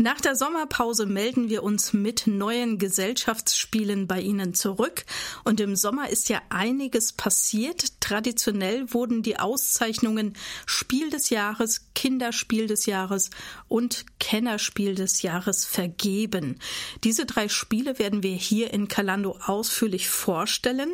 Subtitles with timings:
[0.00, 5.04] Nach der Sommerpause melden wir uns mit neuen Gesellschaftsspielen bei Ihnen zurück.
[5.44, 7.92] Und im Sommer ist ja einiges passiert.
[8.10, 10.34] Traditionell wurden die Auszeichnungen
[10.66, 13.30] Spiel des Jahres, Kinderspiel des Jahres
[13.68, 16.58] und Kennerspiel des Jahres vergeben.
[17.04, 20.90] Diese drei Spiele werden wir hier in Kalando ausführlich vorstellen.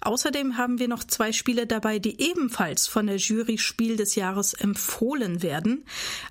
[0.00, 4.52] Außerdem haben wir noch zwei Spiele dabei, die ebenfalls von der Jury Spiel des Jahres
[4.52, 5.84] empfohlen werden.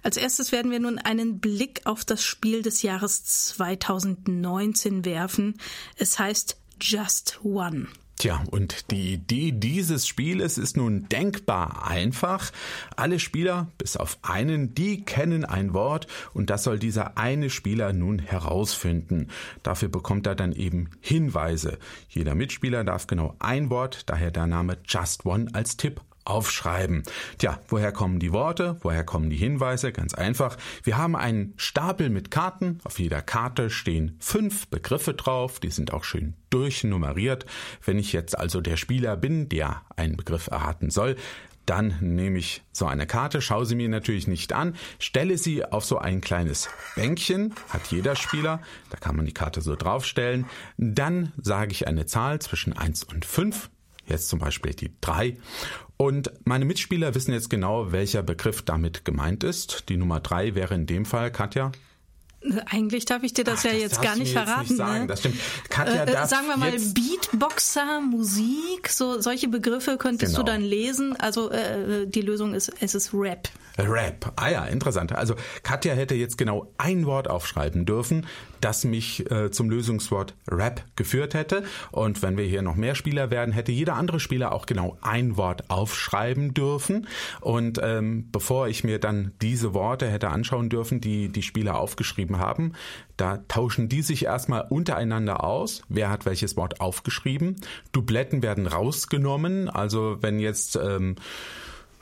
[0.04, 5.57] Als erstes werden wir nun einen Blick auf das Spiel des Jahres 2019 werfen.
[5.96, 7.88] Es heißt Just One.
[8.18, 12.51] Tja, und die Idee dieses Spieles ist nun denkbar einfach.
[12.96, 17.91] Alle Spieler, bis auf einen, die kennen ein Wort und das soll dieser eine Spieler
[17.91, 19.28] nun herausfinden.
[19.64, 21.78] Dafür bekommt er dann eben Hinweise.
[22.07, 27.04] Jeder Mitspieler darf genau ein Wort, daher der Name Just One als Tipp aufschreiben.
[27.38, 28.78] Tja, woher kommen die Worte?
[28.82, 29.92] Woher kommen die Hinweise?
[29.92, 30.57] Ganz einfach.
[30.83, 32.80] Wir haben einen Stapel mit Karten.
[32.83, 35.59] Auf jeder Karte stehen fünf Begriffe drauf.
[35.59, 37.45] Die sind auch schön durchnummeriert.
[37.83, 41.16] Wenn ich jetzt also der Spieler bin, der einen Begriff erraten soll,
[41.66, 45.83] dann nehme ich so eine Karte, schaue sie mir natürlich nicht an, stelle sie auf
[45.83, 48.61] so ein kleines Bänkchen, hat jeder Spieler,
[48.92, 50.45] da kann man die Karte so draufstellen.
[50.77, 53.69] Dann sage ich eine Zahl zwischen eins und fünf
[54.08, 55.38] jetzt zum Beispiel die drei.
[55.97, 59.89] Und meine Mitspieler wissen jetzt genau, welcher Begriff damit gemeint ist.
[59.89, 61.71] Die Nummer drei wäre in dem Fall, Katja.
[62.69, 64.67] Eigentlich darf ich dir das Ach, ja das jetzt gar nicht verraten.
[64.67, 65.01] Nicht sagen.
[65.01, 65.07] Ne?
[65.07, 65.39] Das stimmt.
[65.69, 70.45] Katja äh, äh sagen wir mal Beatboxer, Musik, so solche Begriffe könntest genau.
[70.45, 71.15] du dann lesen.
[71.19, 73.49] Also äh, die Lösung ist, es ist Rap.
[73.77, 74.31] Rap.
[74.37, 75.11] Ah ja, interessant.
[75.13, 78.25] Also Katja hätte jetzt genau ein Wort aufschreiben dürfen,
[78.61, 81.63] das mich äh, zum Lösungswort Rap geführt hätte.
[81.91, 85.37] Und wenn wir hier noch mehr Spieler werden, hätte jeder andere Spieler auch genau ein
[85.37, 87.07] Wort aufschreiben dürfen.
[87.41, 92.34] Und ähm, bevor ich mir dann diese Worte hätte anschauen dürfen, die die Spieler aufgeschrieben
[92.38, 92.73] haben,
[93.17, 95.81] da tauschen die sich erstmal untereinander aus.
[95.89, 97.55] Wer hat welches Wort aufgeschrieben?
[97.92, 99.69] Dubletten werden rausgenommen.
[99.69, 101.15] Also wenn jetzt ähm,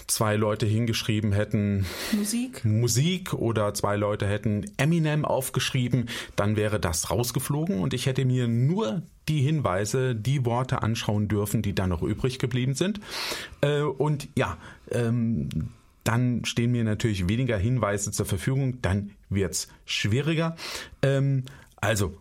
[0.07, 2.63] zwei Leute hingeschrieben hätten Musik.
[2.65, 8.47] Musik oder zwei Leute hätten Eminem aufgeschrieben, dann wäre das rausgeflogen und ich hätte mir
[8.47, 12.99] nur die Hinweise, die Worte anschauen dürfen, die dann noch übrig geblieben sind.
[13.61, 14.57] Äh, und ja,
[14.91, 15.49] ähm,
[16.03, 20.55] dann stehen mir natürlich weniger Hinweise zur Verfügung, dann wird's schwieriger.
[21.01, 21.43] Ähm,
[21.77, 22.17] also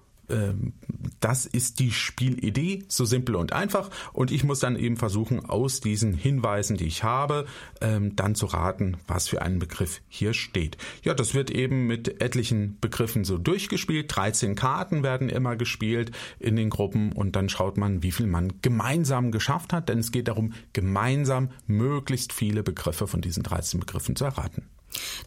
[1.20, 3.90] das ist die Spielidee, so simpel und einfach.
[4.12, 7.46] Und ich muss dann eben versuchen, aus diesen Hinweisen, die ich habe,
[7.80, 10.76] ähm, dann zu raten, was für einen Begriff hier steht.
[11.02, 14.14] Ja, das wird eben mit etlichen Begriffen so durchgespielt.
[14.14, 18.54] 13 Karten werden immer gespielt in den Gruppen und dann schaut man, wie viel man
[18.62, 24.16] gemeinsam geschafft hat, denn es geht darum, gemeinsam möglichst viele Begriffe von diesen 13 Begriffen
[24.16, 24.64] zu erraten.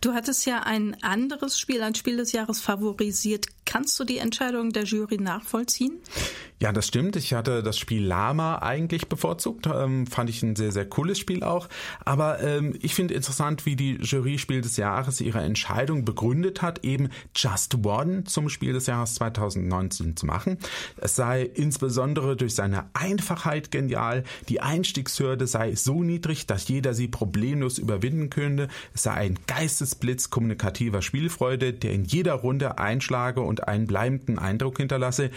[0.01, 3.47] Du hattest ja ein anderes Spiel, ein Spiel des Jahres favorisiert.
[3.65, 5.99] Kannst du die Entscheidung der Jury nachvollziehen?
[6.61, 7.17] Ja, das stimmt.
[7.17, 9.67] Ich hatte das Spiel Lama eigentlich bevorzugt.
[9.67, 11.67] Ähm, fand ich ein sehr, sehr cooles Spiel auch.
[12.05, 16.85] Aber ähm, ich finde interessant, wie die Jury Spiel des Jahres ihre Entscheidung begründet hat,
[16.85, 20.57] eben Just One zum Spiel des Jahres 2019 zu machen.
[20.95, 24.23] Es sei insbesondere durch seine Einfachheit genial.
[24.47, 28.69] Die Einstiegshürde sei so niedrig, dass jeder sie problemlos überwinden könnte.
[28.93, 34.77] Es sei ein Geistesblitz kommunikativer Spielfreude, der in jeder Runde einschlage und einen bleibenden Eindruck
[34.77, 35.29] hinterlasse.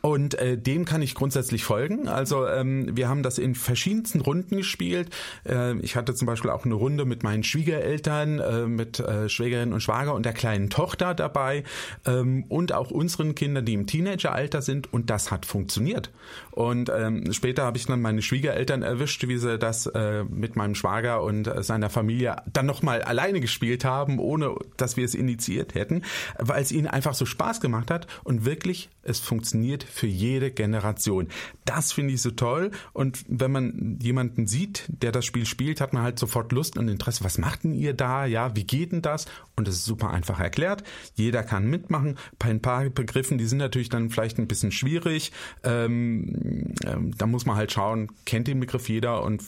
[0.00, 2.06] Und äh, dem kann ich grundsätzlich folgen.
[2.06, 5.10] Also ähm, wir haben das in verschiedensten Runden gespielt.
[5.44, 9.72] Äh, ich hatte zum Beispiel auch eine Runde mit meinen Schwiegereltern, äh, mit äh, Schwägerin
[9.72, 11.64] und Schwager und der kleinen Tochter dabei
[12.06, 14.92] ähm, und auch unseren Kindern, die im Teenageralter sind.
[14.92, 16.12] Und das hat funktioniert.
[16.52, 20.76] Und ähm, später habe ich dann meine Schwiegereltern erwischt, wie sie das äh, mit meinem
[20.76, 25.74] Schwager und äh, seiner Familie dann nochmal alleine gespielt haben, ohne dass wir es initiiert
[25.74, 26.02] hätten,
[26.38, 31.28] weil es ihnen einfach so Spaß gemacht hat und wirklich es funktioniert für jede Generation.
[31.64, 35.92] Das finde ich so toll und wenn man jemanden sieht, der das Spiel spielt, hat
[35.92, 37.24] man halt sofort Lust und Interesse.
[37.24, 38.26] Was macht denn ihr da?
[38.26, 39.26] Ja, wie geht denn das?
[39.56, 40.82] Und es ist super einfach erklärt.
[41.14, 42.18] Jeder kann mitmachen.
[42.38, 45.32] Bei ein paar Begriffen, die sind natürlich dann vielleicht ein bisschen schwierig.
[45.62, 49.42] Ähm, ähm, da muss man halt schauen, kennt den Begriff jeder und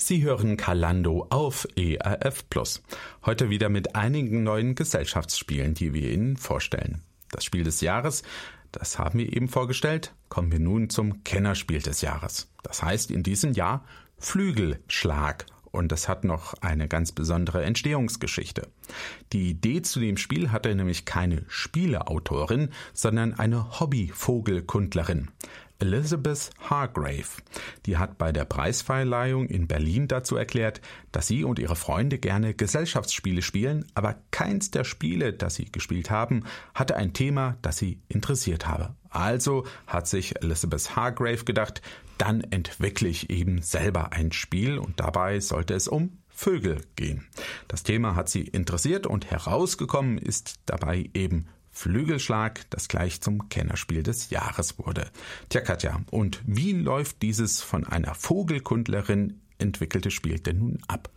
[0.04, 2.82] Sie hören Kalando auf ERF Plus.
[3.24, 7.02] Heute wieder mit einigen neuen Gesellschaftsspielen, die wir Ihnen vorstellen.
[7.30, 8.24] Das Spiel des Jahres,
[8.72, 12.50] das haben wir eben vorgestellt, kommen wir nun zum Kennerspiel des Jahres.
[12.64, 13.86] Das heißt in diesem Jahr
[14.18, 18.70] Flügelschlag und es hat noch eine ganz besondere Entstehungsgeschichte.
[19.34, 25.30] Die Idee zu dem Spiel hatte nämlich keine Spieleautorin, sondern eine Hobbyvogelkundlerin.
[25.82, 27.42] Elizabeth Hargrave.
[27.86, 30.80] Die hat bei der Preisverleihung in Berlin dazu erklärt,
[31.12, 36.12] dass sie und ihre Freunde gerne Gesellschaftsspiele spielen, aber keins der Spiele, das sie gespielt
[36.12, 36.44] haben,
[36.76, 38.96] hatte ein Thema, das sie interessiert habe.
[39.10, 41.82] Also hat sich Elizabeth Hargrave gedacht,
[42.18, 47.28] dann entwickle ich eben selber ein Spiel und dabei sollte es um Vögel gehen.
[47.68, 54.04] Das Thema hat sie interessiert und herausgekommen ist dabei eben Flügelschlag, das gleich zum Kennerspiel
[54.04, 55.10] des Jahres wurde.
[55.50, 61.10] Tja, Katja, und wie läuft dieses von einer Vogelkundlerin entwickelte Spiel denn nun ab?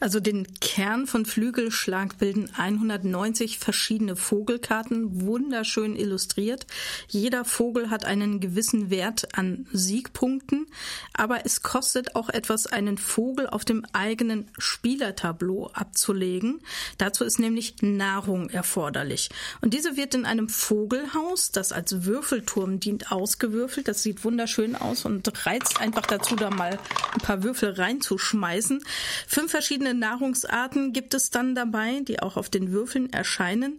[0.00, 6.66] Also den Kern von Flügelschlag bilden 190 verschiedene Vogelkarten, wunderschön illustriert.
[7.08, 10.66] Jeder Vogel hat einen gewissen Wert an Siegpunkten,
[11.12, 16.60] aber es kostet auch etwas, einen Vogel auf dem eigenen Spielertableau abzulegen.
[16.98, 19.28] Dazu ist nämlich Nahrung erforderlich.
[19.60, 23.88] Und diese wird in einem Vogelhaus, das als Würfelturm dient, ausgewürfelt.
[23.88, 26.78] Das sieht wunderschön aus und reizt einfach dazu, da mal
[27.12, 28.82] ein paar Würfel reinzuschmeißen.
[29.26, 33.78] Fünf verschiedene Nahrungsarten gibt es dann dabei, die auch auf den Würfeln erscheinen.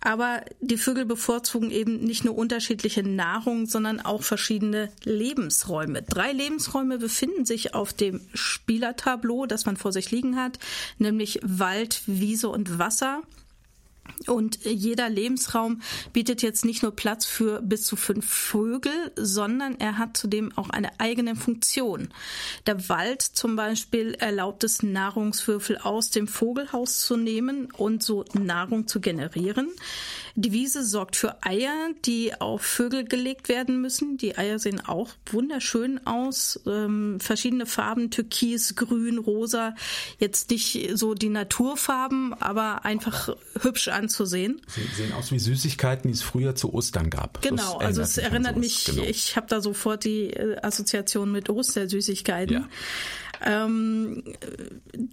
[0.00, 6.02] Aber die Vögel bevorzugen eben nicht nur unterschiedliche Nahrung, sondern auch verschiedene Lebensräume.
[6.02, 10.58] Drei Lebensräume befinden sich auf dem Spielertableau, das man vor sich liegen hat,
[10.98, 13.22] nämlich Wald, Wiese und Wasser.
[14.26, 19.98] Und jeder Lebensraum bietet jetzt nicht nur Platz für bis zu fünf Vögel, sondern er
[19.98, 22.08] hat zudem auch eine eigene Funktion.
[22.66, 28.86] Der Wald zum Beispiel erlaubt es, Nahrungswürfel aus dem Vogelhaus zu nehmen und so Nahrung
[28.86, 29.68] zu generieren.
[30.36, 34.16] Die Wiese sorgt für Eier, die auf Vögel gelegt werden müssen.
[34.16, 36.60] Die Eier sehen auch wunderschön aus.
[36.66, 39.76] Ähm, verschiedene Farben, Türkis, Grün, Rosa.
[40.18, 44.60] Jetzt nicht so die Naturfarben, aber einfach hübsch anzusehen.
[44.66, 47.40] Sie sehen aus wie Süßigkeiten, die es früher zu Ostern gab.
[47.42, 49.04] Genau, also es erinnert mich, genau.
[49.04, 52.56] ich habe da sofort die äh, Assoziation mit Ostersüßigkeiten.
[52.56, 52.68] Ja.
[53.44, 54.24] Ähm,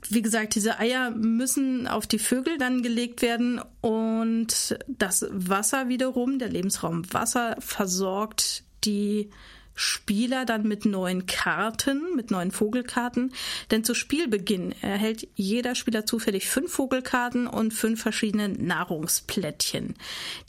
[0.10, 6.40] wie gesagt, diese Eier müssen auf die Vögel dann gelegt werden und das Wasser wiederum,
[6.40, 9.30] der Lebensraum Wasser, versorgt die
[9.74, 13.34] Spieler dann mit neuen Karten, mit neuen Vogelkarten.
[13.72, 19.96] Denn zu Spielbeginn erhält jeder Spieler zufällig fünf Vogelkarten und fünf verschiedene Nahrungsplättchen.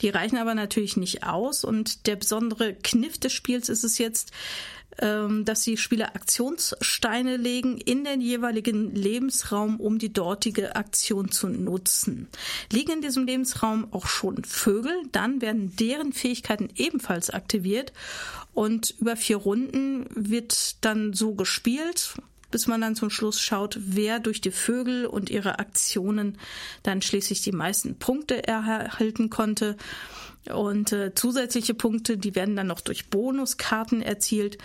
[0.01, 4.31] Die reichen aber natürlich nicht aus und der besondere Kniff des Spiels ist es jetzt,
[4.97, 12.27] dass die Spieler Aktionssteine legen in den jeweiligen Lebensraum, um die dortige Aktion zu nutzen.
[12.71, 17.93] Liegen in diesem Lebensraum auch schon Vögel, dann werden deren Fähigkeiten ebenfalls aktiviert
[18.53, 22.15] und über vier Runden wird dann so gespielt,
[22.53, 26.37] bis man dann zum Schluss schaut, wer durch die Vögel und ihre Aktionen
[26.83, 29.75] dann schließlich die meisten Punkte erhalten konnte.
[30.53, 34.59] Und äh, zusätzliche Punkte, die werden dann noch durch Bonuskarten erzielt,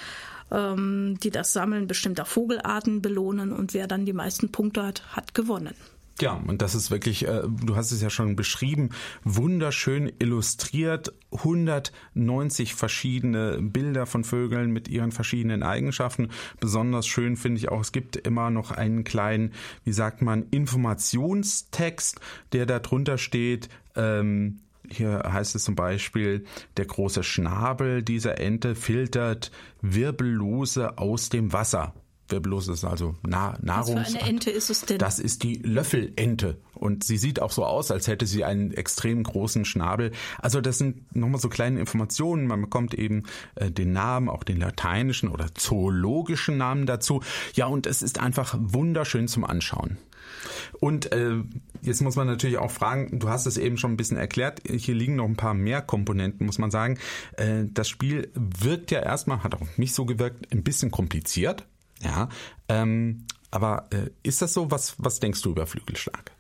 [0.51, 3.53] ähm, die das Sammeln bestimmter Vogelarten belohnen.
[3.53, 5.75] Und wer dann die meisten Punkte hat, hat gewonnen.
[6.21, 8.91] Ja, und das ist wirklich, äh, du hast es ja schon beschrieben,
[9.23, 16.31] wunderschön illustriert, 190 verschiedene Bilder von Vögeln mit ihren verschiedenen Eigenschaften.
[16.59, 19.53] Besonders schön finde ich auch, es gibt immer noch einen kleinen,
[19.85, 22.21] wie sagt man, Informationstext,
[22.53, 24.61] der da drunter steht, ähm,
[24.91, 26.47] Hier heißt es zum Beispiel,
[26.79, 29.51] der große Schnabel dieser Ente filtert
[29.83, 31.93] Wirbellose aus dem Wasser.
[32.31, 34.01] Wirbellos ist also Na Nahrungs.
[34.01, 34.99] Was für eine Ente ist es denn?
[34.99, 36.59] Das ist die Löffelente.
[36.75, 40.13] Und sie sieht auch so aus, als hätte sie einen extrem großen Schnabel.
[40.39, 42.47] Also das sind nochmal so kleine Informationen.
[42.47, 43.25] Man bekommt eben
[43.57, 47.23] äh, den Namen, auch den lateinischen oder zoologischen Namen dazu.
[47.55, 49.99] Ja, und es ist einfach wunderschön zum Anschauen.
[50.81, 51.37] Und äh,
[51.83, 54.95] jetzt muss man natürlich auch fragen, du hast es eben schon ein bisschen erklärt, hier
[54.95, 56.99] liegen noch ein paar mehr Komponenten, muss man sagen.
[57.37, 61.67] Äh, das Spiel wirkt ja erstmal, hat auf mich so gewirkt, ein bisschen kompliziert.
[62.03, 62.29] Ja,
[62.69, 64.71] ähm, aber äh, ist das so?
[64.71, 66.33] Was, was denkst du über Flügelschlag?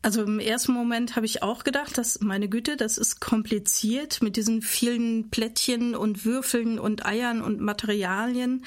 [0.00, 4.36] Also im ersten Moment habe ich auch gedacht, dass meine Güte, das ist kompliziert mit
[4.36, 8.64] diesen vielen Plättchen und Würfeln und Eiern und Materialien.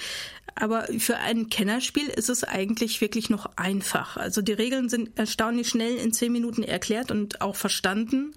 [0.55, 4.17] Aber für ein Kennerspiel ist es eigentlich wirklich noch einfach.
[4.17, 8.33] Also die Regeln sind erstaunlich schnell in zehn Minuten erklärt und auch verstanden.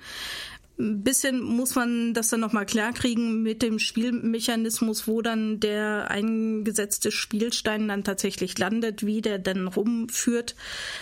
[0.77, 7.13] Ein bisschen muss man das dann nochmal klarkriegen mit dem Spielmechanismus, wo dann der eingesetzte
[7.13, 10.57] Spielstein dann tatsächlich landet, wie der dann rumführt.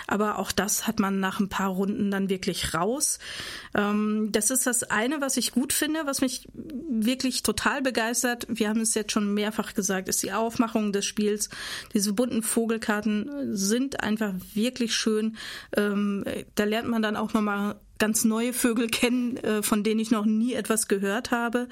[0.07, 3.19] Aber auch das hat man nach ein paar Runden dann wirklich raus.
[3.75, 8.47] Ähm, das ist das eine, was ich gut finde, was mich wirklich total begeistert.
[8.51, 11.49] Wir haben es jetzt schon mehrfach gesagt, ist die Aufmachung des Spiels.
[11.95, 15.37] Diese bunten Vogelkarten sind einfach wirklich schön.
[15.75, 16.25] Ähm,
[16.57, 20.25] da lernt man dann auch nochmal ganz neue Vögel kennen, äh, von denen ich noch
[20.25, 21.69] nie etwas gehört habe.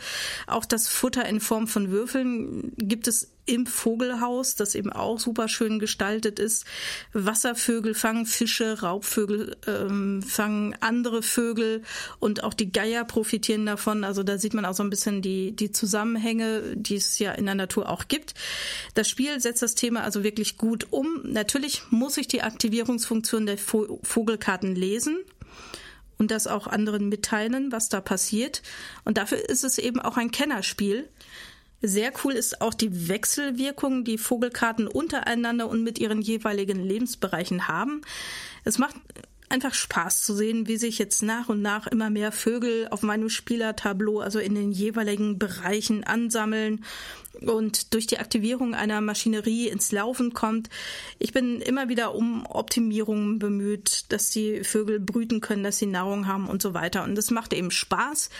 [0.47, 5.49] Auch das Futter in Form von Würfeln gibt es im Vogelhaus, das eben auch super
[5.49, 6.67] schön gestaltet ist.
[7.13, 11.83] Wasservögel fangen Fische, Raubvögel ähm, fangen andere Vögel
[12.21, 14.05] und auch die Geier profitieren davon.
[14.05, 17.47] Also da sieht man auch so ein bisschen die, die Zusammenhänge, die es ja in
[17.47, 18.35] der Natur auch gibt.
[18.95, 21.23] Das Spiel setzt das Thema also wirklich gut um.
[21.25, 25.19] Natürlich muss ich die Aktivierungsfunktion der Vogelkarten lesen
[26.21, 28.61] und das auch anderen mitteilen, was da passiert.
[29.05, 31.09] Und dafür ist es eben auch ein Kennerspiel.
[31.81, 38.03] Sehr cool ist auch die Wechselwirkung, die Vogelkarten untereinander und mit ihren jeweiligen Lebensbereichen haben.
[38.65, 38.97] Es macht
[39.51, 43.29] einfach Spaß zu sehen, wie sich jetzt nach und nach immer mehr Vögel auf meinem
[43.29, 46.85] Spielertableau, also in den jeweiligen Bereichen ansammeln
[47.41, 50.69] und durch die Aktivierung einer Maschinerie ins Laufen kommt.
[51.19, 56.27] Ich bin immer wieder um Optimierungen bemüht, dass die Vögel brüten können, dass sie Nahrung
[56.27, 57.05] haben und so weiter.
[57.05, 58.31] Und das macht eben Spaß.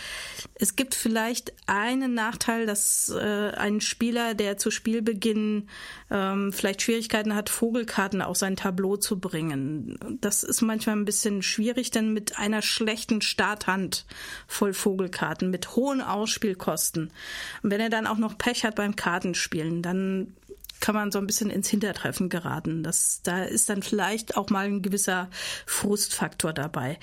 [0.55, 5.69] Es gibt vielleicht einen Nachteil, dass äh, ein Spieler, der zu Spielbeginn
[6.09, 10.17] ähm, vielleicht Schwierigkeiten hat, Vogelkarten auf sein Tableau zu bringen.
[10.19, 14.05] Das ist manchmal ein bisschen schwierig, denn mit einer schlechten Starthand
[14.47, 17.11] voll Vogelkarten, mit hohen Ausspielkosten.
[17.63, 20.33] Und wenn er dann auch noch Pech hat beim Kartenspielen, dann
[20.79, 22.83] kann man so ein bisschen ins Hintertreffen geraten.
[22.83, 25.29] Das, da ist dann vielleicht auch mal ein gewisser
[25.65, 26.97] Frustfaktor dabei.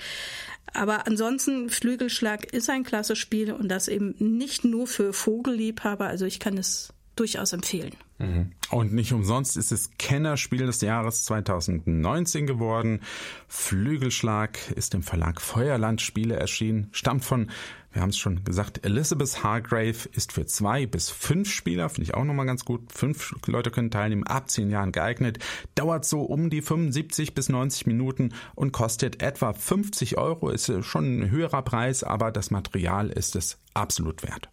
[0.73, 6.07] Aber ansonsten, Flügelschlag ist ein klasse Spiel und das eben nicht nur für Vogelliebhaber.
[6.07, 7.95] Also ich kann es durchaus empfehlen.
[8.17, 8.51] Mhm.
[8.69, 13.01] Und nicht umsonst ist es Kennerspiel des Jahres 2019 geworden.
[13.47, 17.49] Flügelschlag ist im Verlag Feuerland Spiele erschienen, stammt von,
[17.91, 22.13] wir haben es schon gesagt, Elizabeth Hargrave, ist für zwei bis fünf Spieler, finde ich
[22.13, 22.91] auch nochmal ganz gut.
[22.91, 25.39] Fünf Leute können teilnehmen, ab zehn Jahren geeignet,
[25.75, 31.21] dauert so um die 75 bis 90 Minuten und kostet etwa 50 Euro, ist schon
[31.21, 34.49] ein höherer Preis, aber das Material ist es absolut wert.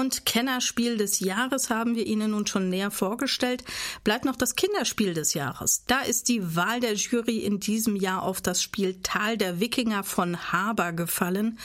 [0.00, 3.62] Und Kennerspiel des Jahres haben wir Ihnen nun schon näher vorgestellt.
[4.02, 5.84] Bleibt noch das Kinderspiel des Jahres.
[5.86, 10.02] Da ist die Wahl der Jury in diesem Jahr auf das Spiel Tal der Wikinger
[10.02, 11.58] von Haber gefallen.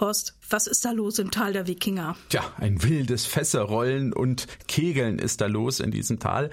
[0.00, 2.16] Horst, was ist da los im Tal der Wikinger?
[2.28, 6.50] Tja, ein wildes Fässerrollen und Kegeln ist da los in diesem Tal.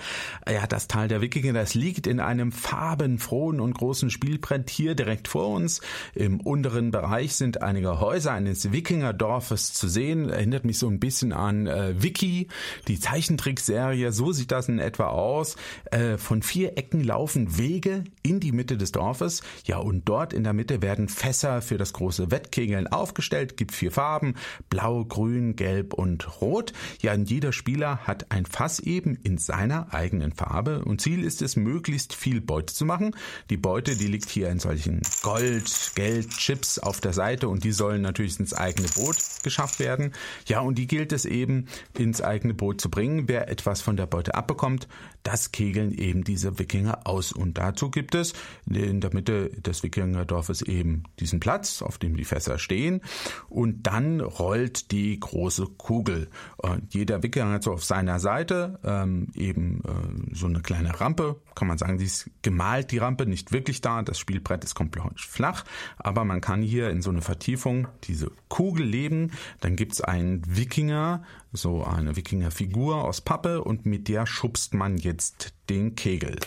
[0.50, 5.27] Ja, das Tal der Wikinger, das liegt in einem farbenfrohen und großen Spielbrett hier direkt
[5.27, 5.82] vor uns.
[6.15, 10.30] Im unteren Bereich sind einige Häuser eines Wikingerdorfes zu sehen.
[10.30, 12.48] Erinnert mich so ein bisschen an äh, Wiki,
[12.88, 14.12] die Zeichentrickserie.
[14.12, 15.55] So sieht das in etwa aus.
[15.91, 19.41] Äh, von vier Ecken laufen Wege in die Mitte des Dorfes.
[19.65, 23.74] Ja, und dort in der Mitte werden Fässer für das große Wettkegeln aufgestellt aufgestellt, gibt
[23.74, 24.36] vier Farben,
[24.70, 26.74] blau, grün, gelb und rot.
[27.01, 31.41] Ja, und jeder Spieler hat ein Fass eben in seiner eigenen Farbe und Ziel ist
[31.41, 33.15] es, möglichst viel Beute zu machen.
[33.50, 37.72] Die Beute, die liegt hier in solchen Gold, Geld, Chips auf der Seite und die
[37.72, 40.13] sollen natürlich ins eigene Boot geschafft werden.
[40.48, 41.65] Ja, und die gilt es eben
[41.98, 43.27] ins eigene Boot zu bringen.
[43.27, 44.88] Wer etwas von der Beute abbekommt,
[45.25, 47.32] das kegeln eben diese Wikinger aus.
[47.32, 48.34] Und dazu gibt es
[48.70, 53.01] in der Mitte des Wikingerdorfes eben diesen Platz, auf dem die Fässer stehen.
[53.50, 56.29] Und dann rollt die große Kugel.
[56.58, 61.41] Und jeder Wikinger hat so auf seiner Seite ähm, eben äh, so eine kleine Rampe.
[61.55, 64.03] Kann man sagen, sie ist gemalt, die Rampe, nicht wirklich da.
[64.03, 65.65] Das Spielbrett ist komplett flach.
[65.98, 69.32] Aber man kann hier in so eine Vertiefung diese Kugel leben.
[69.62, 71.24] Dann gibt es einen Wikinger,
[71.55, 76.38] so eine Wikingerfigur aus Pappe und mit der schubst man jetzt den Kegel,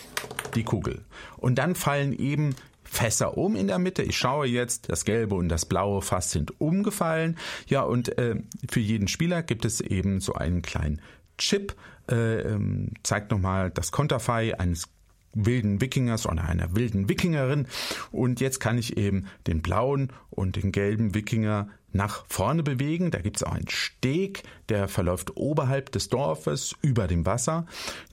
[0.55, 1.05] die Kugel.
[1.37, 4.03] Und dann fallen eben Fässer um in der Mitte.
[4.03, 7.37] Ich schaue jetzt, das gelbe und das blaue Fass sind umgefallen.
[7.67, 8.37] Ja, und äh,
[8.71, 11.01] für jeden Spieler gibt es eben so einen kleinen
[11.37, 11.75] Chip,
[12.11, 14.89] äh, ähm, zeigt nochmal das Konterfei eines
[15.35, 17.67] wilden Wikingers oder einer wilden Wikingerin.
[18.11, 23.11] Und jetzt kann ich eben den blauen und den gelben Wikinger nach vorne bewegen.
[23.11, 27.67] Da gibt es auch einen Steg, der verläuft oberhalb des Dorfes über dem Wasser.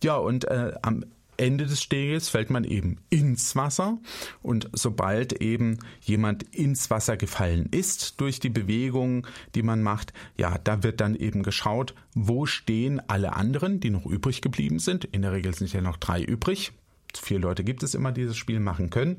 [0.03, 1.05] Ja, und äh, am
[1.37, 3.97] Ende des Steges fällt man eben ins Wasser
[4.41, 10.57] und sobald eben jemand ins Wasser gefallen ist durch die Bewegung, die man macht, ja,
[10.63, 15.05] da wird dann eben geschaut, wo stehen alle anderen, die noch übrig geblieben sind.
[15.05, 16.71] In der Regel sind ja noch drei übrig.
[17.13, 19.17] Vier Leute gibt es immer, die dieses Spiel machen können.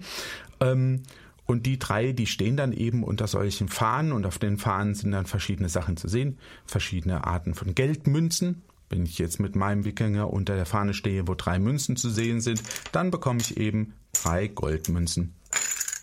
[0.60, 1.02] Ähm,
[1.46, 5.12] und die drei, die stehen dann eben unter solchen Fahnen und auf den Fahnen sind
[5.12, 6.38] dann verschiedene Sachen zu sehen.
[6.66, 8.62] Verschiedene Arten von Geldmünzen.
[8.88, 12.40] Wenn ich jetzt mit meinem Wikinger unter der Fahne stehe, wo drei Münzen zu sehen
[12.40, 12.62] sind,
[12.92, 15.34] dann bekomme ich eben drei Goldmünzen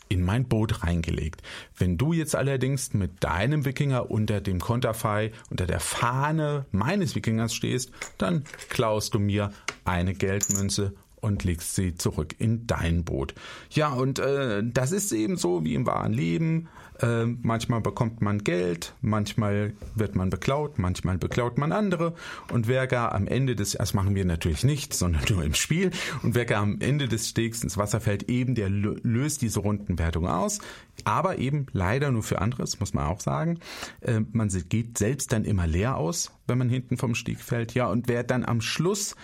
[0.10, 1.42] in mein Boot reingelegt.
[1.76, 7.54] Wenn du jetzt allerdings mit deinem Wikinger unter dem Konterfei, unter der Fahne meines Wikingers
[7.54, 9.52] stehst, dann klaust du mir
[9.86, 13.34] eine Geldmünze und legst sie zurück in dein Boot.
[13.70, 16.68] Ja, und äh, das ist eben so wie im wahren Leben.
[17.00, 22.14] Äh, manchmal bekommt man Geld, manchmal wird man beklaut, manchmal beklaut man andere.
[22.52, 25.92] Und wer gar am Ende des, das machen wir natürlich nicht, sondern nur im Spiel,
[26.24, 30.28] und wer gar am Ende des Stegs ins Wasser fällt, eben der löst diese Rundenwertung
[30.28, 30.60] aus.
[31.06, 33.60] Aber eben leider nur für anderes, muss man auch sagen.
[34.02, 37.74] Äh, man geht selbst dann immer leer aus, wenn man hinten vom Steg fällt.
[37.74, 39.16] Ja, und wer dann am Schluss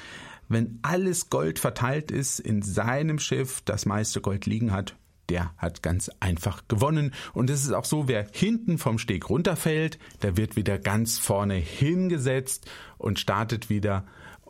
[0.50, 4.96] wenn alles Gold verteilt ist in seinem Schiff, das meiste Gold liegen hat,
[5.30, 7.14] der hat ganz einfach gewonnen.
[7.34, 11.54] Und es ist auch so, wer hinten vom Steg runterfällt, der wird wieder ganz vorne
[11.54, 14.06] hingesetzt und startet wieder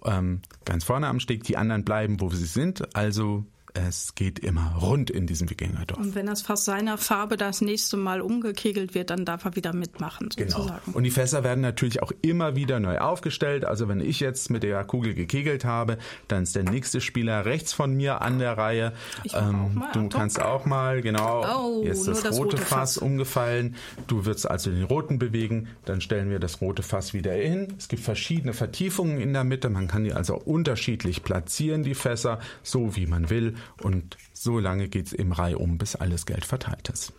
[0.05, 1.43] ähm, ganz vorne am Steg.
[1.43, 2.95] Die anderen bleiben, wo sie sind.
[2.95, 3.45] Also
[3.87, 5.99] es geht immer rund in diesem Wikingerdorf.
[5.99, 9.73] Und wenn das Fass seiner Farbe das nächste Mal umgekegelt wird, dann darf er wieder
[9.73, 10.49] mitmachen, genau.
[10.51, 10.81] sozusagen.
[10.85, 10.97] Genau.
[10.97, 13.65] Und die Fässer werden natürlich auch immer wieder neu aufgestellt.
[13.65, 17.73] Also wenn ich jetzt mit der Kugel gekegelt habe, dann ist der nächste Spieler rechts
[17.73, 18.93] von mir an der Reihe.
[19.33, 20.13] Ähm, du Top.
[20.13, 21.43] kannst auch mal, genau.
[21.43, 23.75] Oh, jetzt ist das, das rote, rote Fass, Fass umgefallen.
[24.07, 25.67] Du wirst also den roten bewegen.
[25.85, 27.73] Dann stellen wir das rote Fass wieder hin.
[27.77, 29.69] Es gibt verschiedene Vertiefungen in der Mitte.
[29.69, 33.55] Man kann die also unterschiedlich platzieren, die Fässer, so wie man will.
[33.82, 37.13] Und so lange geht es im Reihe um, bis alles Geld verteilt ist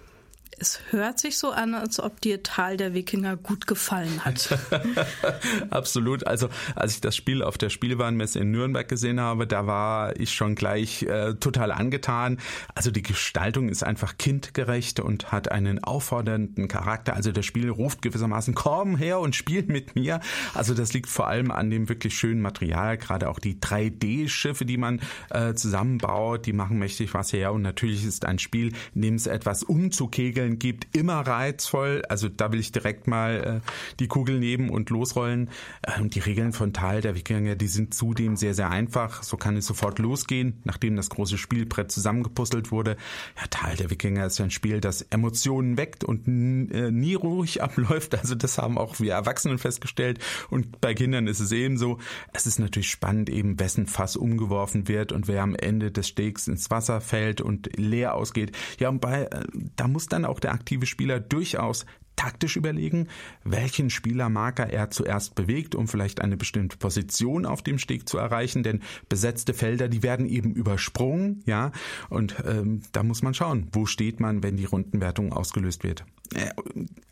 [0.59, 4.59] es hört sich so an, als ob dir Tal der Wikinger gut gefallen hat.
[5.71, 6.27] Absolut.
[6.27, 10.33] Also als ich das Spiel auf der Spielwarenmesse in Nürnberg gesehen habe, da war ich
[10.35, 12.39] schon gleich äh, total angetan.
[12.75, 17.15] Also die Gestaltung ist einfach kindgerecht und hat einen auffordernden Charakter.
[17.15, 20.21] Also das Spiel ruft gewissermaßen, komm her und spiel mit mir.
[20.53, 22.99] Also das liegt vor allem an dem wirklich schönen Material.
[22.99, 27.53] Gerade auch die 3D-Schiffe, die man äh, zusammenbaut, die machen mächtig was her.
[27.55, 32.03] Und natürlich ist ein Spiel, in dem es etwas umzukegeln Regeln gibt, immer reizvoll.
[32.09, 35.51] Also da will ich direkt mal äh, die Kugel nehmen und losrollen.
[35.87, 39.23] Ähm, die Regeln von Tal der Wikinger, die sind zudem sehr, sehr einfach.
[39.23, 42.97] So kann es sofort losgehen, nachdem das große Spielbrett zusammengepuzzelt wurde.
[43.37, 47.63] Ja, Tal der Wikinger ist ja ein Spiel, das Emotionen weckt und äh, nie ruhig
[47.63, 48.15] abläuft.
[48.15, 50.19] Also das haben auch wir Erwachsenen festgestellt.
[50.49, 51.99] Und bei Kindern ist es ebenso.
[52.33, 56.49] Es ist natürlich spannend, eben wessen Fass umgeworfen wird und wer am Ende des Stegs
[56.49, 58.57] ins Wasser fällt und leer ausgeht.
[58.79, 59.45] Ja, und bei, äh,
[59.77, 61.87] da muss dann auch der aktive Spieler durchaus
[62.21, 63.09] taktisch überlegen,
[63.45, 68.63] welchen Spielermarker er zuerst bewegt, um vielleicht eine bestimmte Position auf dem Steg zu erreichen,
[68.63, 71.73] denn besetzte Felder, die werden eben übersprungen, ja,
[72.11, 76.05] und ähm, da muss man schauen, wo steht man, wenn die Rundenwertung ausgelöst wird.
[76.35, 76.51] Äh,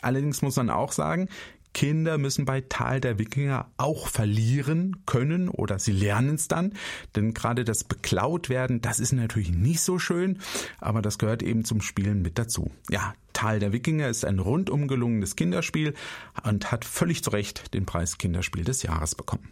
[0.03, 1.29] allerdings muss man auch sagen,
[1.75, 6.73] Kinder müssen bei Tal der Wikinger auch verlieren können oder sie lernen es dann.
[7.15, 10.39] Denn gerade das beklaut werden, das ist natürlich nicht so schön,
[10.81, 12.71] aber das gehört eben zum Spielen mit dazu.
[12.91, 15.95] Ja, Tal der Wikinger ist ein rundum gelungenes Kinderspiel
[16.43, 19.49] und hat völlig zu Recht den Preis Kinderspiel des Jahres bekommen.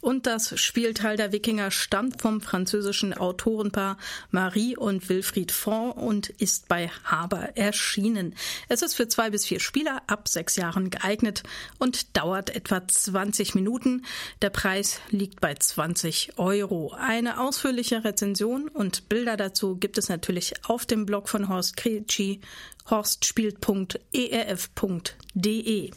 [0.00, 3.96] Und das Spielteil der Wikinger stammt vom französischen Autorenpaar
[4.30, 8.34] Marie und Wilfried Font und ist bei Haber erschienen.
[8.68, 11.42] Es ist für zwei bis vier Spieler ab sechs Jahren geeignet
[11.78, 14.04] und dauert etwa 20 Minuten.
[14.42, 16.94] Der Preis liegt bei 20 Euro.
[16.98, 22.42] Eine ausführliche Rezension und Bilder dazu gibt es natürlich auf dem Blog von Horst Kretschi
[22.90, 25.90] horstspielt.erf.de.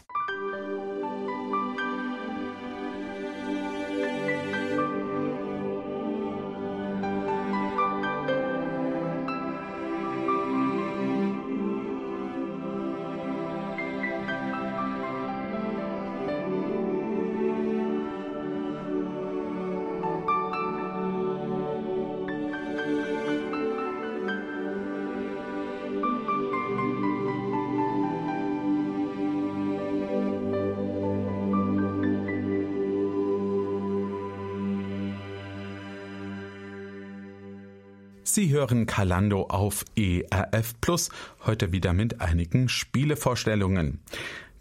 [38.37, 41.09] Sie hören Kalando auf ERF Plus,
[41.47, 43.99] heute wieder mit einigen Spielevorstellungen.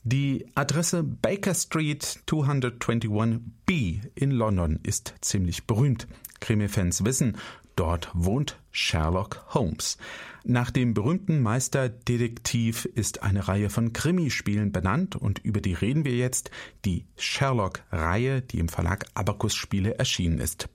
[0.03, 6.09] Die Adresse Baker Street 221B in London ist ziemlich berühmt.
[6.41, 7.37] Krimi-Fans wissen,
[7.77, 9.99] dort wohnt Sherlock Holmes.
[10.43, 16.17] Nach dem berühmten Meisterdetektiv ist eine Reihe von Krimispielen benannt und über die reden wir
[16.17, 16.51] jetzt,
[16.87, 20.71] die Sherlock-Reihe, die im Verlag Abacus Spiele erschienen ist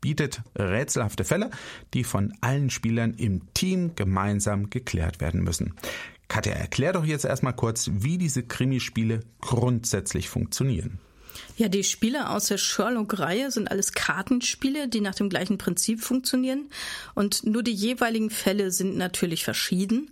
[0.00, 1.50] bietet rätselhafte Fälle,
[1.94, 5.74] die von allen Spielern im Team gemeinsam geklärt werden müssen.
[6.28, 10.98] Katja, erklär doch jetzt erstmal kurz, wie diese Krimispiele grundsätzlich funktionieren.
[11.56, 16.68] Ja, die Spiele aus der Sherlock-Reihe sind alles Kartenspiele, die nach dem gleichen Prinzip funktionieren.
[17.14, 20.10] Und nur die jeweiligen Fälle sind natürlich verschieden.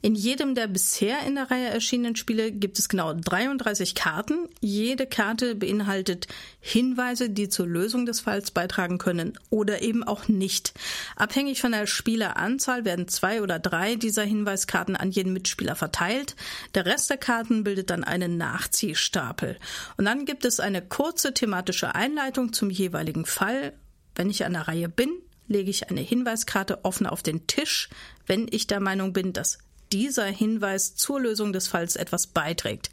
[0.00, 4.48] In jedem der bisher in der Reihe erschienenen Spiele gibt es genau 33 Karten.
[4.60, 6.28] Jede Karte beinhaltet
[6.60, 10.72] Hinweise, die zur Lösung des Falls beitragen können oder eben auch nicht.
[11.16, 16.36] Abhängig von der Spieleranzahl werden zwei oder drei dieser Hinweiskarten an jeden Mitspieler verteilt.
[16.74, 19.58] Der Rest der Karten bildet dann einen Nachziehstapel.
[19.96, 23.72] Und dann gibt es eine kurze thematische Einleitung zum jeweiligen Fall.
[24.14, 25.10] Wenn ich an der Reihe bin,
[25.48, 27.88] lege ich eine Hinweiskarte offen auf den Tisch,
[28.26, 29.58] wenn ich der Meinung bin, dass
[29.92, 32.90] dieser Hinweis zur Lösung des Falls etwas beiträgt.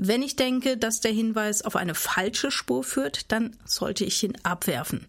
[0.00, 4.38] Wenn ich denke, dass der Hinweis auf eine falsche Spur führt, dann sollte ich ihn
[4.44, 5.06] abwerfen.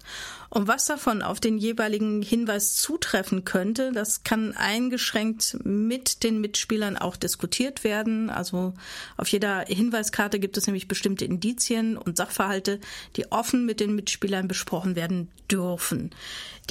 [0.49, 6.97] Und was davon auf den jeweiligen Hinweis zutreffen könnte, das kann eingeschränkt mit den Mitspielern
[6.97, 8.31] auch diskutiert werden.
[8.31, 8.73] Also
[9.15, 12.79] auf jeder Hinweiskarte gibt es nämlich bestimmte Indizien und Sachverhalte,
[13.15, 16.09] die offen mit den Mitspielern besprochen werden dürfen.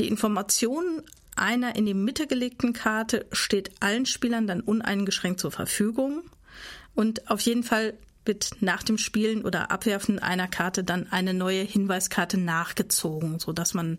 [0.01, 1.05] Die Informationen
[1.38, 6.22] einer in die Mitte gelegten Karte steht allen Spielern dann uneingeschränkt zur Verfügung.
[6.94, 7.94] Und auf jeden Fall
[8.29, 13.74] wird nach dem Spielen oder Abwerfen einer Karte dann eine neue Hinweiskarte nachgezogen, so dass
[13.74, 13.98] man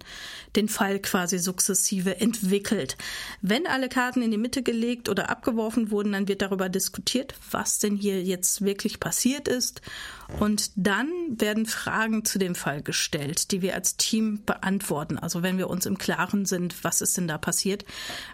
[0.55, 2.95] den Fall quasi sukzessive entwickelt.
[3.41, 7.79] Wenn alle Karten in die Mitte gelegt oder abgeworfen wurden, dann wird darüber diskutiert, was
[7.79, 9.81] denn hier jetzt wirklich passiert ist.
[10.37, 15.17] Und dann werden Fragen zu dem Fall gestellt, die wir als Team beantworten.
[15.17, 17.85] Also wenn wir uns im Klaren sind, was ist denn da passiert.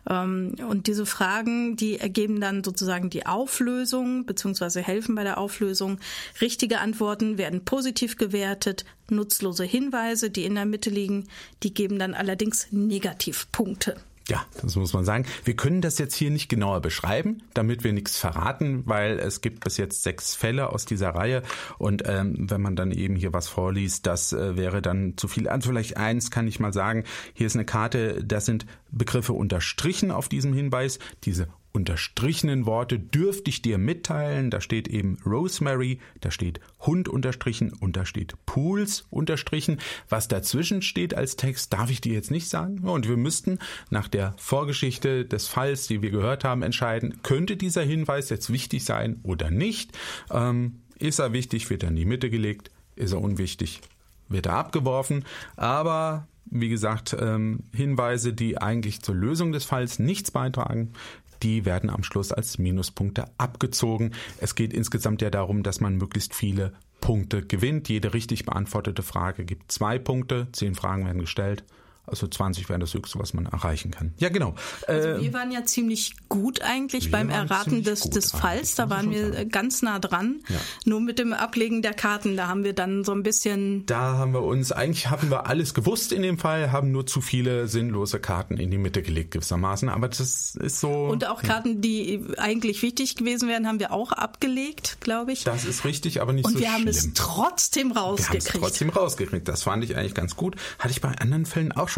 [0.10, 5.76] Ähm, und diese Fragen, die ergeben dann sozusagen die Auflösung, beziehungsweise helfen bei der Auflösung
[5.76, 6.00] Lösung.
[6.42, 8.86] Richtige Antworten werden positiv gewertet.
[9.10, 11.28] Nutzlose Hinweise, die in der Mitte liegen,
[11.64, 13.96] die geben dann allerdings Negativpunkte.
[14.28, 15.26] Ja, das muss man sagen.
[15.44, 19.64] Wir können das jetzt hier nicht genauer beschreiben, damit wir nichts verraten, weil es gibt
[19.64, 21.44] bis jetzt sechs Fälle aus dieser Reihe
[21.78, 25.48] und ähm, wenn man dann eben hier was vorliest, das äh, wäre dann zu viel.
[25.48, 27.04] Also vielleicht eins kann ich mal sagen.
[27.34, 30.98] Hier ist eine Karte, da sind Begriffe unterstrichen auf diesem Hinweis.
[31.24, 34.50] Diese unterstrichenen Worte dürfte ich dir mitteilen.
[34.50, 39.80] Da steht eben Rosemary, da steht Hund unterstrichen und da steht Pools unterstrichen.
[40.10, 42.80] Was dazwischen steht als Text, darf ich dir jetzt nicht sagen.
[42.80, 43.60] Und wir müssten
[43.90, 48.86] nach der Vorgeschichte des Falls, die wir gehört haben, entscheiden, könnte dieser Hinweis jetzt wichtig
[48.86, 49.92] sein oder nicht.
[50.32, 52.72] Ähm, ist er wichtig, wird er in die Mitte gelegt.
[52.96, 53.82] Ist er unwichtig,
[54.30, 55.26] wird er abgeworfen.
[55.58, 60.94] Aber wie gesagt, ähm, Hinweise, die eigentlich zur Lösung des Falls nichts beitragen,
[61.44, 64.12] die werden am Schluss als Minuspunkte abgezogen.
[64.40, 67.90] Es geht insgesamt ja darum, dass man möglichst viele Punkte gewinnt.
[67.90, 70.48] Jede richtig beantwortete Frage gibt zwei Punkte.
[70.52, 71.64] Zehn Fragen werden gestellt.
[72.08, 74.14] Also 20 wäre das höchste, was man erreichen kann.
[74.18, 74.56] Ja, genau.
[74.88, 78.76] Also wir ähm, waren ja ziemlich gut eigentlich beim Erraten des, des Falls.
[78.76, 79.50] Da waren wir sagen.
[79.50, 80.42] ganz nah dran.
[80.50, 80.60] Ja.
[80.86, 83.86] Nur mit dem Ablegen der Karten, da haben wir dann so ein bisschen.
[83.86, 87.22] Da haben wir uns, eigentlich haben wir alles gewusst in dem Fall, haben nur zu
[87.22, 89.90] viele sinnlose Karten in die Mitte gelegt gewissermaßen.
[89.90, 91.06] Aber das ist so.
[91.06, 95.44] Und auch Karten, die eigentlich wichtig gewesen wären, haben wir auch abgelegt, glaube ich.
[95.44, 96.70] Das ist richtig, aber nicht Und so schlimm.
[96.70, 98.46] Und wir haben es trotzdem rausgekriegt.
[98.46, 99.48] Wir haben es trotzdem rausgekriegt.
[99.48, 100.56] Das fand ich eigentlich ganz gut.
[100.80, 101.95] Hatte ich bei anderen Fällen auch schon.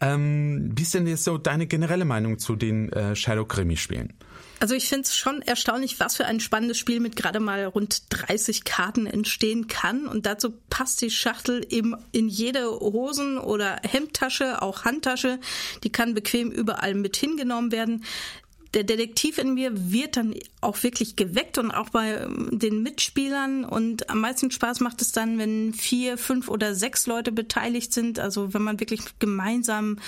[0.00, 4.12] Ähm, wie ist denn jetzt so deine generelle Meinung zu den äh, Shadow Krimi Spielen?
[4.60, 8.02] Also ich finde es schon erstaunlich, was für ein spannendes Spiel mit gerade mal rund
[8.10, 10.06] 30 Karten entstehen kann.
[10.06, 15.38] Und dazu passt die Schachtel eben in jede Hosen- oder Hemdtasche, auch Handtasche.
[15.84, 18.04] Die kann bequem überall mit hingenommen werden
[18.74, 23.64] der Detektiv in mir wird dann auch wirklich geweckt und auch bei ähm, den Mitspielern.
[23.64, 28.18] Und am meisten Spaß macht es dann, wenn vier, fünf oder sechs Leute beteiligt sind.
[28.18, 29.98] Also wenn man wirklich gemeinsam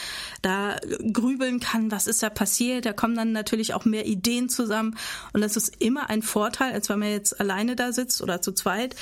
[0.42, 0.76] da
[1.12, 2.84] grübeln kann, was ist da passiert.
[2.84, 4.96] Da kommen dann natürlich auch mehr Ideen zusammen.
[5.32, 8.52] Und das ist immer ein Vorteil, als wenn man jetzt alleine da sitzt oder zu
[8.52, 8.94] zweit.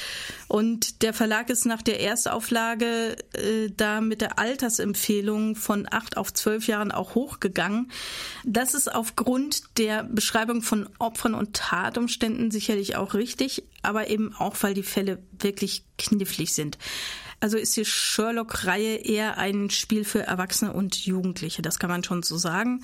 [0.47, 6.33] Und der Verlag ist nach der Erstauflage äh, da mit der Altersempfehlung von acht auf
[6.33, 7.90] zwölf Jahren auch hochgegangen.
[8.44, 9.47] Das ist aufgrund
[9.78, 15.22] der Beschreibung von Opfern und Tatumständen sicherlich auch richtig, aber eben auch, weil die Fälle
[15.38, 16.78] wirklich knifflig sind.
[17.40, 22.22] Also ist die Sherlock-Reihe eher ein Spiel für Erwachsene und Jugendliche, das kann man schon
[22.22, 22.83] so sagen.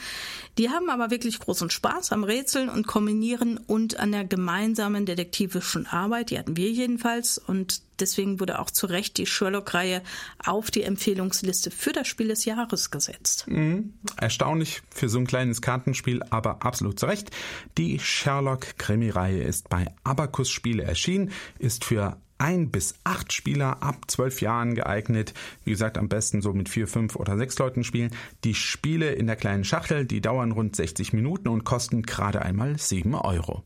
[0.58, 5.86] Die haben aber wirklich großen Spaß am Rätseln und Kombinieren und an der gemeinsamen detektivischen
[5.86, 10.02] Arbeit, die hatten wir jedenfalls und deswegen wurde auch zu Recht die Sherlock-Reihe
[10.44, 13.46] auf die Empfehlungsliste für das Spiel des Jahres gesetzt.
[13.48, 13.94] Mhm.
[14.16, 17.30] Erstaunlich für so ein kleines Kartenspiel, aber absolut zu Recht.
[17.76, 24.40] Die Sherlock-Krimi-Reihe ist bei Abacus Spiele erschienen, ist für ein bis acht Spieler ab zwölf
[24.40, 25.34] Jahren geeignet.
[25.64, 28.10] Wie gesagt, am besten so mit vier, fünf oder sechs Leuten spielen.
[28.44, 32.78] Die Spiele in der kleinen Schachtel, die dauern rund 60 Minuten und kosten gerade einmal
[32.78, 33.62] sieben Euro.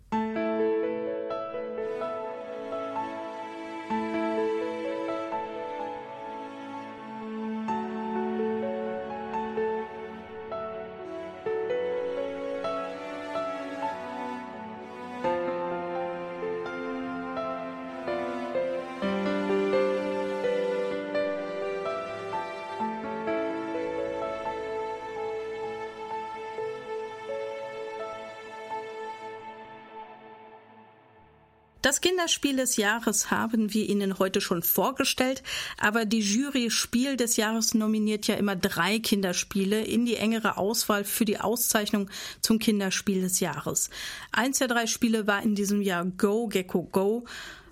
[32.28, 35.42] Kinderspiel des Jahres haben wir Ihnen heute schon vorgestellt,
[35.78, 41.04] aber die Jury Spiel des Jahres nominiert ja immer drei Kinderspiele in die engere Auswahl
[41.04, 42.10] für die Auszeichnung
[42.42, 43.88] zum Kinderspiel des Jahres.
[44.30, 47.24] Eins der drei Spiele war in diesem Jahr Go Gecko Go.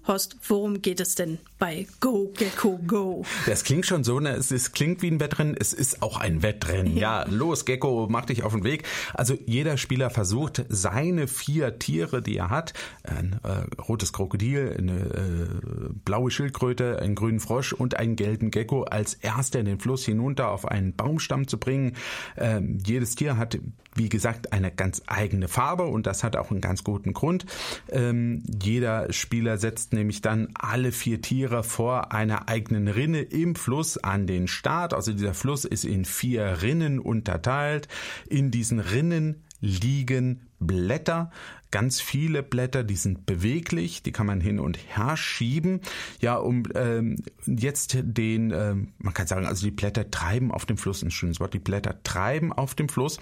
[0.06, 3.24] Horst, worum geht es denn bei Go Gecko Go?
[3.46, 4.30] Das klingt schon so, ne?
[4.30, 6.96] es, es klingt wie ein Wettrennen, es ist auch ein Wettrennen.
[6.96, 7.24] Ja.
[7.24, 8.84] ja, los Gecko, mach dich auf den Weg.
[9.14, 14.92] Also jeder Spieler versucht seine vier Tiere, die er hat, ein äh, rotes Krokodil, eine
[14.92, 20.04] äh, blaue Schildkröte, einen grünen Frosch und einen gelben Gecko als erster in den Fluss
[20.04, 21.96] hinunter auf einen Baumstamm zu bringen.
[22.36, 23.58] Ähm, jedes Tier hat,
[23.94, 27.46] wie gesagt, eine ganz eigene Farbe und das hat auch einen ganz guten Grund.
[27.88, 33.98] Ähm, jeder Spieler setzt nämlich dann alle vier Tiere vor einer eigenen Rinne im Fluss
[33.98, 34.94] an den Start.
[34.94, 37.88] Also dieser Fluss ist in vier Rinnen unterteilt.
[38.28, 41.30] In diesen Rinnen liegen Blätter,
[41.70, 45.80] ganz viele Blätter, die sind beweglich, die kann man hin und her schieben.
[46.20, 50.78] Ja, um ähm, jetzt den, ähm, man kann sagen, also die Blätter treiben auf dem
[50.78, 53.18] Fluss, ein schönes Wort, die Blätter treiben auf dem Fluss.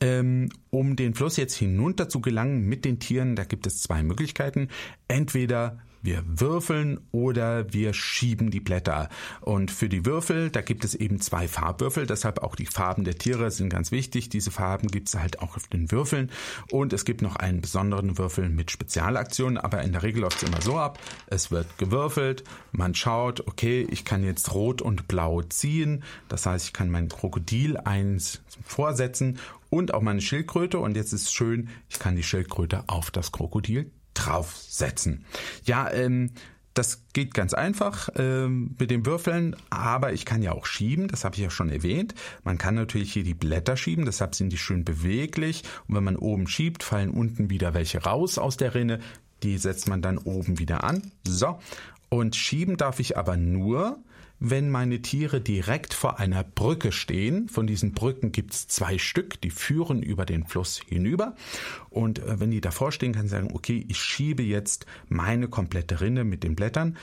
[0.00, 4.02] Ähm, um den Fluss jetzt hinunter zu gelangen mit den Tieren, da gibt es zwei
[4.02, 4.68] Möglichkeiten.
[5.06, 9.08] Entweder wir würfeln oder wir schieben die Blätter.
[9.40, 13.16] Und für die Würfel, da gibt es eben zwei Farbwürfel, deshalb auch die Farben der
[13.16, 14.28] Tiere sind ganz wichtig.
[14.28, 16.30] Diese Farben gibt es halt auch auf den Würfeln.
[16.70, 20.48] Und es gibt noch einen besonderen Würfel mit Spezialaktionen, aber in der Regel läuft es
[20.48, 20.98] immer so ab.
[21.26, 26.04] Es wird gewürfelt, man schaut, okay, ich kann jetzt rot und blau ziehen.
[26.28, 29.38] Das heißt, ich kann mein Krokodil eins vorsetzen
[29.70, 30.78] und auch meine Schildkröte.
[30.78, 35.24] Und jetzt ist schön, ich kann die Schildkröte auf das Krokodil draufsetzen.
[35.64, 36.30] Ja, ähm,
[36.74, 41.24] das geht ganz einfach ähm, mit dem Würfeln, aber ich kann ja auch schieben, das
[41.24, 42.14] habe ich ja schon erwähnt.
[42.42, 45.62] Man kann natürlich hier die Blätter schieben, deshalb sind die schön beweglich.
[45.86, 48.98] Und wenn man oben schiebt, fallen unten wieder welche raus aus der Rinne.
[49.44, 51.12] Die setzt man dann oben wieder an.
[51.24, 51.60] So.
[52.08, 53.98] Und schieben darf ich aber nur,
[54.40, 57.48] wenn meine Tiere direkt vor einer Brücke stehen.
[57.48, 61.34] Von diesen Brücken gibt es zwei Stück, die führen über den Fluss hinüber.
[61.88, 66.00] Und äh, wenn die davor stehen, kann ich sagen, okay, ich schiebe jetzt meine komplette
[66.00, 66.96] Rinne mit den Blättern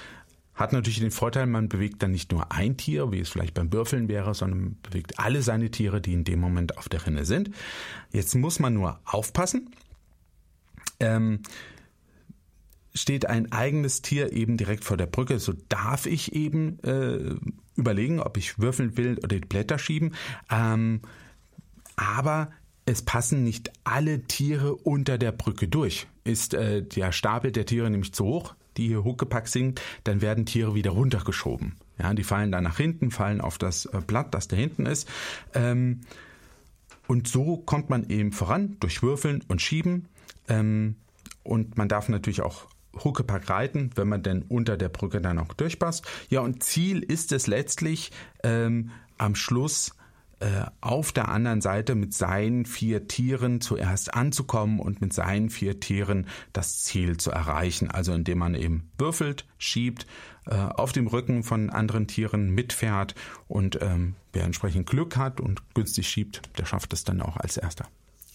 [0.54, 3.72] Hat natürlich den Vorteil, man bewegt dann nicht nur ein Tier, wie es vielleicht beim
[3.72, 7.52] Würfeln wäre, sondern bewegt alle seine Tiere, die in dem Moment auf der Rinne sind.
[8.12, 9.72] Jetzt muss man nur aufpassen.
[11.00, 11.40] Ähm,
[12.94, 17.36] steht ein eigenes Tier eben direkt vor der Brücke, so darf ich eben äh,
[17.76, 20.14] überlegen, ob ich würfeln will oder die Blätter schieben.
[20.50, 21.02] Ähm,
[21.96, 22.52] aber
[22.86, 26.08] es passen nicht alle Tiere unter der Brücke durch.
[26.24, 30.46] Ist äh, der Stapel der Tiere nämlich zu hoch, die hier hochgepackt sind, dann werden
[30.46, 31.76] Tiere wieder runtergeschoben.
[32.00, 35.08] Ja, die fallen dann nach hinten, fallen auf das äh, Blatt, das da hinten ist.
[35.54, 36.02] Ähm,
[37.08, 40.08] und so kommt man eben voran durch Würfeln und Schieben.
[40.48, 40.96] Ähm,
[41.44, 42.68] und man darf natürlich auch
[43.04, 46.06] Huckepack reiten, wenn man denn unter der Brücke dann auch durchpasst.
[46.30, 48.12] Ja, und Ziel ist es letztlich
[48.44, 49.94] ähm, am Schluss
[50.42, 55.80] äh, auf der anderen Seite mit seinen vier Tieren zuerst anzukommen und mit seinen vier
[55.80, 57.92] Tieren das Ziel zu erreichen.
[57.92, 60.08] Also indem man eben würfelt, schiebt,
[60.48, 63.14] äh, auf dem Rücken von anderen Tieren mitfährt
[63.48, 67.58] und ähm, wer entsprechend Glück hat und günstig schiebt, der schafft es dann auch als
[67.58, 67.88] erster.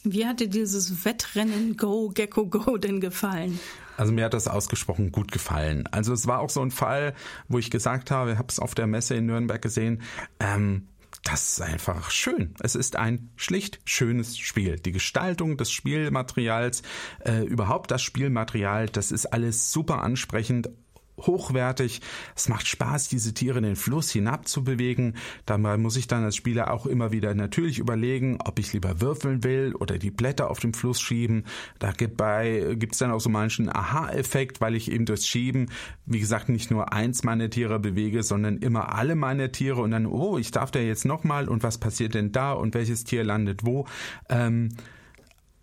[0.05, 3.59] Wie hat dir dieses Wettrennen Go Gecko Go denn gefallen?
[3.97, 5.87] Also mir hat das ausgesprochen gut gefallen.
[5.91, 7.15] Also es war auch so ein Fall,
[7.49, 10.03] wo ich gesagt habe, ich habe es auf der Messe in Nürnberg gesehen,
[10.41, 10.89] ähm,
[11.25, 12.55] das ist einfach schön.
[12.61, 14.77] Es ist ein schlicht schönes Spiel.
[14.79, 16.83] Die Gestaltung des Spielmaterials,
[17.25, 20.69] äh, überhaupt das Spielmaterial, das ist alles super ansprechend
[21.19, 22.01] hochwertig.
[22.35, 25.15] Es macht Spaß, diese Tiere in den Fluss hinab zu bewegen.
[25.47, 29.45] Dabei muss ich dann als Spieler auch immer wieder natürlich überlegen, ob ich lieber würfeln
[29.45, 31.45] will oder die Blätter auf dem Fluss schieben.
[31.79, 35.71] Da gibt es dann auch so manchen Aha-Effekt, weil ich eben durchs Schieben,
[36.05, 40.07] wie gesagt, nicht nur eins meiner Tiere bewege, sondern immer alle meine Tiere und dann,
[40.07, 43.65] oh, ich darf da jetzt nochmal und was passiert denn da und welches Tier landet
[43.65, 43.87] wo.
[44.29, 44.71] Ähm,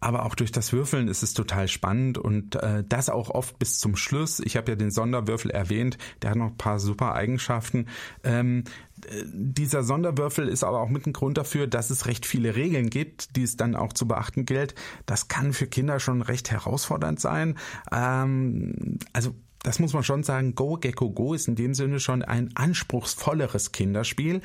[0.04, 3.80] aber auch durch das Würfeln ist es total spannend und äh, das auch oft bis
[3.80, 4.42] zum Schluss.
[4.42, 7.88] Ich habe ja den Sonderwürfel erwähnt, der hat noch ein paar super Eigenschaften.
[8.24, 8.66] Ähm,
[9.06, 12.90] äh, dieser Sonderwürfel ist aber auch mit ein Grund dafür, dass es recht viele Regeln
[12.90, 14.76] gibt, die es dann auch zu beachten gilt.
[15.06, 17.58] Das kann für Kinder schon recht herausfordernd sein.
[17.92, 22.22] Ähm, also das muss man schon sagen, Go Gecko Go ist in dem Sinne schon
[22.22, 24.42] ein anspruchsvolleres Kinderspiel.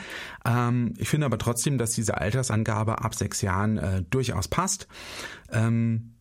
[0.47, 4.87] Ähm, ich finde aber trotzdem, dass diese Altersangabe ab sechs Jahren äh, durchaus passt.
[5.53, 6.15] Ähm,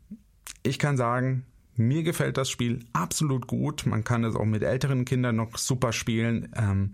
[0.64, 3.86] ich kann sagen, mir gefällt das Spiel absolut gut.
[3.86, 6.52] Man kann es auch mit älteren Kindern noch super spielen.
[6.56, 6.94] Ähm,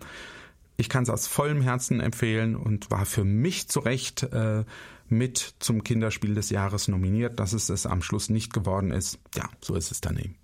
[0.75, 4.65] ich kann es aus vollem Herzen empfehlen und war für mich zu Recht äh,
[5.07, 7.39] mit zum Kinderspiel des Jahres nominiert.
[7.39, 10.35] Dass es es am Schluss nicht geworden ist, ja, so ist es dann eben.